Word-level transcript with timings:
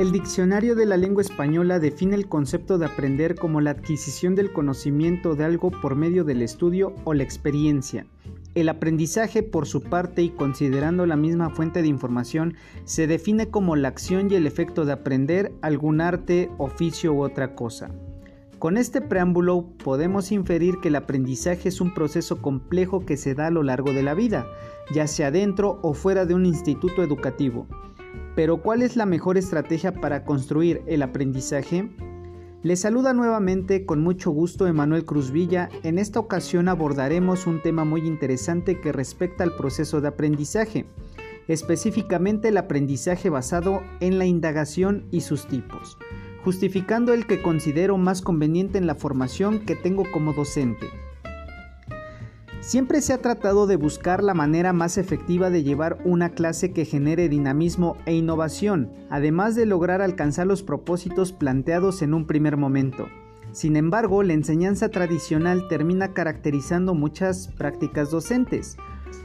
El 0.00 0.12
diccionario 0.12 0.76
de 0.76 0.86
la 0.86 0.96
lengua 0.96 1.20
española 1.20 1.78
define 1.78 2.16
el 2.16 2.26
concepto 2.26 2.78
de 2.78 2.86
aprender 2.86 3.34
como 3.34 3.60
la 3.60 3.72
adquisición 3.72 4.34
del 4.34 4.50
conocimiento 4.50 5.34
de 5.34 5.44
algo 5.44 5.70
por 5.70 5.94
medio 5.94 6.24
del 6.24 6.40
estudio 6.40 6.94
o 7.04 7.12
la 7.12 7.22
experiencia. 7.22 8.06
El 8.54 8.70
aprendizaje, 8.70 9.42
por 9.42 9.66
su 9.66 9.82
parte, 9.82 10.22
y 10.22 10.30
considerando 10.30 11.04
la 11.04 11.16
misma 11.16 11.50
fuente 11.50 11.82
de 11.82 11.88
información, 11.88 12.54
se 12.84 13.06
define 13.06 13.50
como 13.50 13.76
la 13.76 13.88
acción 13.88 14.30
y 14.30 14.36
el 14.36 14.46
efecto 14.46 14.86
de 14.86 14.92
aprender 14.92 15.52
algún 15.60 16.00
arte, 16.00 16.48
oficio 16.56 17.12
u 17.12 17.22
otra 17.22 17.54
cosa. 17.54 17.90
Con 18.58 18.78
este 18.78 19.02
preámbulo 19.02 19.66
podemos 19.84 20.32
inferir 20.32 20.76
que 20.80 20.88
el 20.88 20.96
aprendizaje 20.96 21.68
es 21.68 21.78
un 21.78 21.92
proceso 21.92 22.40
complejo 22.40 23.04
que 23.04 23.18
se 23.18 23.34
da 23.34 23.48
a 23.48 23.50
lo 23.50 23.62
largo 23.62 23.92
de 23.92 24.02
la 24.02 24.14
vida, 24.14 24.46
ya 24.94 25.06
sea 25.06 25.30
dentro 25.30 25.78
o 25.82 25.92
fuera 25.92 26.24
de 26.24 26.32
un 26.32 26.46
instituto 26.46 27.02
educativo. 27.02 27.66
Pero 28.40 28.62
¿cuál 28.62 28.80
es 28.80 28.96
la 28.96 29.04
mejor 29.04 29.36
estrategia 29.36 29.92
para 29.92 30.24
construir 30.24 30.80
el 30.86 31.02
aprendizaje? 31.02 31.90
Les 32.62 32.80
saluda 32.80 33.12
nuevamente 33.12 33.84
con 33.84 34.00
mucho 34.00 34.30
gusto 34.30 34.66
Emanuel 34.66 35.04
Cruz 35.04 35.30
Villa. 35.30 35.68
En 35.82 35.98
esta 35.98 36.20
ocasión 36.20 36.66
abordaremos 36.70 37.46
un 37.46 37.60
tema 37.60 37.84
muy 37.84 38.00
interesante 38.06 38.80
que 38.80 38.92
respecta 38.92 39.44
al 39.44 39.54
proceso 39.56 40.00
de 40.00 40.08
aprendizaje, 40.08 40.86
específicamente 41.48 42.48
el 42.48 42.56
aprendizaje 42.56 43.28
basado 43.28 43.82
en 44.00 44.16
la 44.16 44.24
indagación 44.24 45.04
y 45.10 45.20
sus 45.20 45.46
tipos, 45.46 45.98
justificando 46.42 47.12
el 47.12 47.26
que 47.26 47.42
considero 47.42 47.98
más 47.98 48.22
conveniente 48.22 48.78
en 48.78 48.86
la 48.86 48.94
formación 48.94 49.66
que 49.66 49.76
tengo 49.76 50.10
como 50.10 50.32
docente. 50.32 50.86
Siempre 52.60 53.00
se 53.00 53.14
ha 53.14 53.18
tratado 53.18 53.66
de 53.66 53.76
buscar 53.76 54.22
la 54.22 54.34
manera 54.34 54.74
más 54.74 54.98
efectiva 54.98 55.48
de 55.48 55.62
llevar 55.62 55.98
una 56.04 56.30
clase 56.30 56.72
que 56.72 56.84
genere 56.84 57.30
dinamismo 57.30 57.96
e 58.04 58.14
innovación, 58.14 58.92
además 59.08 59.54
de 59.54 59.64
lograr 59.64 60.02
alcanzar 60.02 60.46
los 60.46 60.62
propósitos 60.62 61.32
planteados 61.32 62.02
en 62.02 62.12
un 62.12 62.26
primer 62.26 62.58
momento. 62.58 63.08
Sin 63.52 63.76
embargo, 63.76 64.22
la 64.22 64.34
enseñanza 64.34 64.90
tradicional 64.90 65.68
termina 65.68 66.12
caracterizando 66.12 66.94
muchas 66.94 67.48
prácticas 67.48 68.10
docentes. 68.10 68.76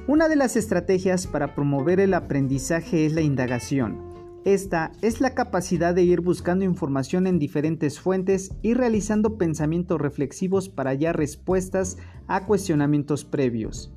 Una 0.07 0.29
de 0.29 0.37
las 0.37 0.55
estrategias 0.55 1.27
para 1.27 1.55
promover 1.55 1.99
el 1.99 2.13
aprendizaje 2.13 3.05
es 3.05 3.13
la 3.13 3.21
indagación. 3.21 4.14
Esta 4.45 4.91
es 5.01 5.21
la 5.21 5.33
capacidad 5.33 5.95
de 5.95 6.03
ir 6.03 6.21
buscando 6.21 6.65
información 6.65 7.25
en 7.25 7.39
diferentes 7.39 7.99
fuentes 7.99 8.51
y 8.61 8.75
realizando 8.75 9.39
pensamientos 9.39 9.99
reflexivos 9.99 10.69
para 10.69 10.91
hallar 10.91 11.17
respuestas 11.17 11.97
a 12.27 12.45
cuestionamientos 12.45 13.25
previos. 13.25 13.91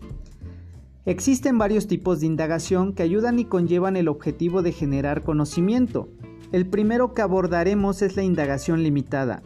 Existen 1.04 1.58
varios 1.58 1.86
tipos 1.86 2.20
de 2.20 2.26
indagación 2.26 2.94
que 2.94 3.02
ayudan 3.02 3.38
y 3.38 3.44
conllevan 3.44 3.96
el 3.96 4.08
objetivo 4.08 4.62
de 4.62 4.72
generar 4.72 5.22
conocimiento. 5.22 6.08
El 6.50 6.66
primero 6.66 7.12
que 7.12 7.20
abordaremos 7.20 8.00
es 8.00 8.16
la 8.16 8.22
indagación 8.22 8.82
limitada. 8.82 9.42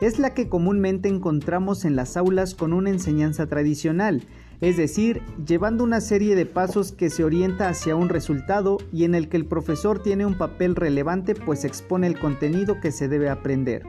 Es 0.00 0.18
la 0.18 0.32
que 0.32 0.48
comúnmente 0.48 1.10
encontramos 1.10 1.84
en 1.84 1.96
las 1.96 2.16
aulas 2.16 2.54
con 2.54 2.72
una 2.72 2.88
enseñanza 2.88 3.46
tradicional 3.46 4.22
es 4.60 4.76
decir, 4.76 5.22
llevando 5.46 5.84
una 5.84 6.00
serie 6.00 6.34
de 6.34 6.46
pasos 6.46 6.92
que 6.92 7.10
se 7.10 7.24
orienta 7.24 7.68
hacia 7.68 7.96
un 7.96 8.08
resultado 8.08 8.78
y 8.92 9.04
en 9.04 9.14
el 9.14 9.28
que 9.28 9.36
el 9.36 9.46
profesor 9.46 10.02
tiene 10.02 10.24
un 10.24 10.38
papel 10.38 10.74
relevante 10.74 11.34
pues 11.34 11.64
expone 11.64 12.06
el 12.06 12.18
contenido 12.18 12.80
que 12.80 12.92
se 12.92 13.08
debe 13.08 13.28
aprender, 13.28 13.82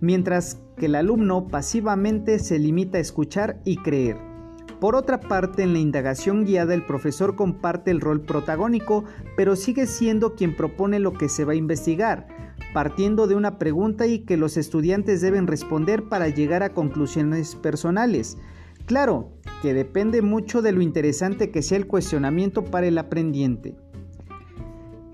mientras 0.00 0.58
que 0.76 0.86
el 0.86 0.96
alumno 0.96 1.48
pasivamente 1.48 2.38
se 2.38 2.58
limita 2.58 2.98
a 2.98 3.00
escuchar 3.00 3.60
y 3.64 3.76
creer. 3.76 4.16
Por 4.80 4.94
otra 4.94 5.18
parte, 5.18 5.64
en 5.64 5.72
la 5.72 5.80
indagación 5.80 6.44
guiada 6.44 6.72
el 6.72 6.86
profesor 6.86 7.34
comparte 7.34 7.90
el 7.90 8.00
rol 8.00 8.20
protagónico, 8.20 9.04
pero 9.36 9.56
sigue 9.56 9.86
siendo 9.86 10.36
quien 10.36 10.54
propone 10.54 11.00
lo 11.00 11.12
que 11.14 11.28
se 11.28 11.44
va 11.44 11.52
a 11.52 11.56
investigar, 11.56 12.28
partiendo 12.72 13.26
de 13.26 13.34
una 13.34 13.58
pregunta 13.58 14.06
y 14.06 14.20
que 14.20 14.36
los 14.36 14.56
estudiantes 14.56 15.20
deben 15.20 15.48
responder 15.48 16.04
para 16.04 16.28
llegar 16.28 16.62
a 16.62 16.74
conclusiones 16.74 17.56
personales. 17.56 18.38
Claro, 18.88 19.34
que 19.60 19.74
depende 19.74 20.22
mucho 20.22 20.62
de 20.62 20.72
lo 20.72 20.80
interesante 20.80 21.50
que 21.50 21.60
sea 21.60 21.76
el 21.76 21.86
cuestionamiento 21.86 22.64
para 22.64 22.86
el 22.86 22.96
aprendiente. 22.96 23.76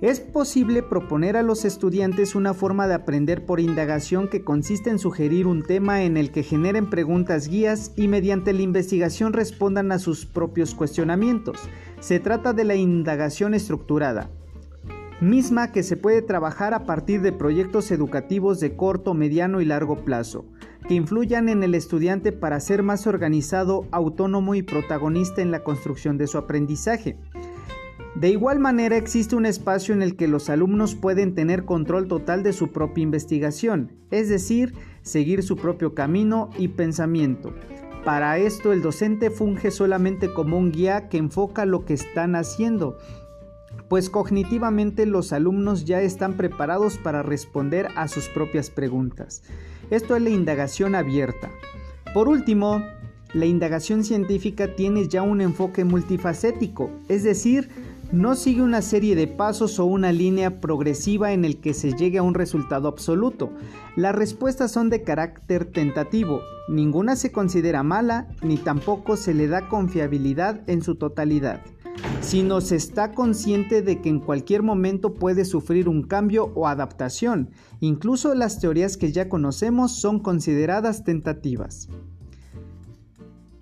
Es 0.00 0.20
posible 0.20 0.84
proponer 0.84 1.36
a 1.36 1.42
los 1.42 1.64
estudiantes 1.64 2.36
una 2.36 2.54
forma 2.54 2.86
de 2.86 2.94
aprender 2.94 3.44
por 3.44 3.58
indagación 3.58 4.28
que 4.28 4.44
consiste 4.44 4.90
en 4.90 5.00
sugerir 5.00 5.48
un 5.48 5.64
tema 5.64 6.04
en 6.04 6.16
el 6.16 6.30
que 6.30 6.44
generen 6.44 6.88
preguntas 6.88 7.48
guías 7.48 7.90
y 7.96 8.06
mediante 8.06 8.52
la 8.52 8.62
investigación 8.62 9.32
respondan 9.32 9.90
a 9.90 9.98
sus 9.98 10.24
propios 10.24 10.72
cuestionamientos. 10.76 11.58
Se 11.98 12.20
trata 12.20 12.52
de 12.52 12.62
la 12.62 12.76
indagación 12.76 13.54
estructurada, 13.54 14.30
misma 15.20 15.72
que 15.72 15.82
se 15.82 15.96
puede 15.96 16.22
trabajar 16.22 16.74
a 16.74 16.86
partir 16.86 17.22
de 17.22 17.32
proyectos 17.32 17.90
educativos 17.90 18.60
de 18.60 18.76
corto, 18.76 19.14
mediano 19.14 19.60
y 19.60 19.64
largo 19.64 20.04
plazo 20.04 20.44
que 20.88 20.94
influyan 20.94 21.48
en 21.48 21.62
el 21.62 21.74
estudiante 21.74 22.32
para 22.32 22.60
ser 22.60 22.82
más 22.82 23.06
organizado, 23.06 23.86
autónomo 23.90 24.54
y 24.54 24.62
protagonista 24.62 25.42
en 25.42 25.50
la 25.50 25.64
construcción 25.64 26.18
de 26.18 26.26
su 26.26 26.38
aprendizaje. 26.38 27.16
De 28.14 28.30
igual 28.30 28.60
manera 28.60 28.96
existe 28.96 29.34
un 29.34 29.44
espacio 29.44 29.92
en 29.92 30.00
el 30.00 30.14
que 30.14 30.28
los 30.28 30.48
alumnos 30.48 30.94
pueden 30.94 31.34
tener 31.34 31.64
control 31.64 32.06
total 32.06 32.44
de 32.44 32.52
su 32.52 32.70
propia 32.70 33.02
investigación, 33.02 33.90
es 34.12 34.28
decir, 34.28 34.74
seguir 35.02 35.42
su 35.42 35.56
propio 35.56 35.94
camino 35.94 36.50
y 36.56 36.68
pensamiento. 36.68 37.52
Para 38.04 38.38
esto 38.38 38.72
el 38.72 38.82
docente 38.82 39.30
funge 39.30 39.70
solamente 39.70 40.32
como 40.32 40.58
un 40.58 40.70
guía 40.70 41.08
que 41.08 41.16
enfoca 41.16 41.64
lo 41.64 41.84
que 41.84 41.94
están 41.94 42.36
haciendo, 42.36 42.98
pues 43.88 44.10
cognitivamente 44.10 45.06
los 45.06 45.32
alumnos 45.32 45.84
ya 45.84 46.00
están 46.00 46.34
preparados 46.36 46.98
para 46.98 47.22
responder 47.22 47.88
a 47.96 48.08
sus 48.08 48.28
propias 48.28 48.70
preguntas. 48.70 49.42
Esto 49.90 50.16
es 50.16 50.22
la 50.22 50.30
indagación 50.30 50.94
abierta. 50.94 51.50
Por 52.12 52.28
último, 52.28 52.82
la 53.34 53.46
indagación 53.46 54.04
científica 54.04 54.74
tiene 54.74 55.08
ya 55.08 55.22
un 55.22 55.40
enfoque 55.40 55.84
multifacético, 55.84 56.90
es 57.08 57.24
decir, 57.24 57.68
no 58.12 58.36
sigue 58.36 58.62
una 58.62 58.80
serie 58.80 59.16
de 59.16 59.26
pasos 59.26 59.80
o 59.80 59.86
una 59.86 60.12
línea 60.12 60.60
progresiva 60.60 61.32
en 61.32 61.44
el 61.44 61.60
que 61.60 61.74
se 61.74 61.94
llegue 61.94 62.18
a 62.18 62.22
un 62.22 62.34
resultado 62.34 62.86
absoluto. 62.86 63.50
Las 63.96 64.14
respuestas 64.14 64.70
son 64.70 64.88
de 64.88 65.02
carácter 65.02 65.64
tentativo, 65.64 66.40
ninguna 66.68 67.16
se 67.16 67.32
considera 67.32 67.82
mala 67.82 68.28
ni 68.40 68.56
tampoco 68.56 69.16
se 69.16 69.34
le 69.34 69.48
da 69.48 69.68
confiabilidad 69.68 70.60
en 70.68 70.82
su 70.82 70.94
totalidad 70.94 71.60
sino 72.20 72.60
se 72.60 72.76
está 72.76 73.12
consciente 73.12 73.82
de 73.82 74.00
que 74.00 74.08
en 74.08 74.20
cualquier 74.20 74.62
momento 74.62 75.14
puede 75.14 75.44
sufrir 75.44 75.88
un 75.88 76.02
cambio 76.02 76.52
o 76.54 76.66
adaptación. 76.66 77.50
Incluso 77.80 78.34
las 78.34 78.60
teorías 78.60 78.96
que 78.96 79.12
ya 79.12 79.28
conocemos 79.28 79.96
son 79.96 80.20
consideradas 80.20 81.04
tentativas. 81.04 81.88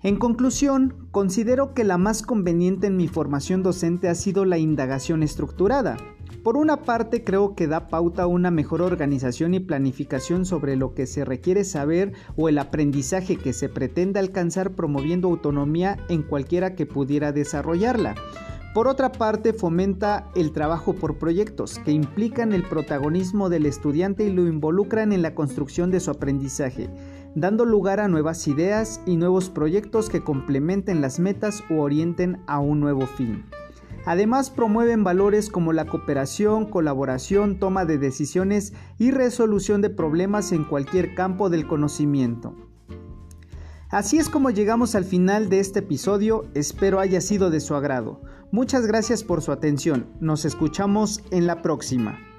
En 0.01 0.17
conclusión, 0.17 1.07
considero 1.11 1.73
que 1.73 1.85
la 1.85 1.97
más 1.97 2.23
conveniente 2.23 2.87
en 2.87 2.97
mi 2.97 3.07
formación 3.07 3.63
docente 3.63 4.09
ha 4.09 4.15
sido 4.15 4.43
la 4.43 4.57
indagación 4.57 5.23
estructurada. 5.23 5.97
Por 6.43 6.57
una 6.57 6.83
parte 6.83 7.23
creo 7.23 7.55
que 7.55 7.67
da 7.67 7.87
pauta 7.87 8.23
a 8.23 8.27
una 8.27 8.51
mejor 8.51 8.81
organización 8.81 9.53
y 9.53 9.61
planificación 9.61 10.45
sobre 10.45 10.75
lo 10.75 10.93
que 10.93 11.07
se 11.07 11.23
requiere 11.23 11.63
saber 11.63 12.11
o 12.35 12.49
el 12.49 12.57
aprendizaje 12.57 13.37
que 13.37 13.53
se 13.53 13.69
pretende 13.69 14.19
alcanzar 14.19 14.71
promoviendo 14.71 15.29
autonomía 15.29 15.97
en 16.09 16.21
cualquiera 16.21 16.75
que 16.75 16.85
pudiera 16.85 17.31
desarrollarla. 17.31 18.15
Por 18.73 18.89
otra 18.89 19.13
parte, 19.13 19.53
fomenta 19.53 20.29
el 20.35 20.51
trabajo 20.51 20.93
por 20.93 21.17
proyectos 21.17 21.79
que 21.79 21.91
implican 21.91 22.51
el 22.51 22.63
protagonismo 22.63 23.47
del 23.47 23.65
estudiante 23.65 24.25
y 24.25 24.33
lo 24.33 24.45
involucran 24.45 25.13
en 25.13 25.21
la 25.21 25.35
construcción 25.35 25.91
de 25.91 26.01
su 26.01 26.11
aprendizaje, 26.11 26.89
dando 27.35 27.63
lugar 27.63 28.01
a 28.01 28.09
nuevas 28.09 28.49
ideas 28.49 28.99
y 29.05 29.15
nuevos 29.15 29.49
proyectos 29.49 30.09
que 30.09 30.23
complementen 30.23 30.99
las 30.99 31.19
metas 31.19 31.63
o 31.69 31.75
orienten 31.75 32.41
a 32.47 32.59
un 32.59 32.81
nuevo 32.81 33.07
fin. 33.07 33.45
Además 34.05 34.49
promueven 34.49 35.03
valores 35.03 35.49
como 35.49 35.73
la 35.73 35.85
cooperación, 35.85 36.65
colaboración, 36.65 37.59
toma 37.59 37.85
de 37.85 37.97
decisiones 37.97 38.73
y 38.97 39.11
resolución 39.11 39.81
de 39.81 39.89
problemas 39.89 40.51
en 40.51 40.65
cualquier 40.65 41.15
campo 41.15 41.49
del 41.49 41.67
conocimiento. 41.67 42.55
Así 43.89 44.17
es 44.17 44.27
como 44.27 44.49
llegamos 44.49 44.95
al 44.95 45.05
final 45.05 45.49
de 45.49 45.59
este 45.59 45.79
episodio, 45.79 46.45
espero 46.55 46.99
haya 46.99 47.21
sido 47.21 47.49
de 47.49 47.59
su 47.59 47.75
agrado. 47.75 48.21
Muchas 48.51 48.87
gracias 48.87 49.23
por 49.23 49.41
su 49.41 49.51
atención, 49.51 50.07
nos 50.19 50.45
escuchamos 50.45 51.21
en 51.31 51.47
la 51.47 51.61
próxima. 51.61 52.32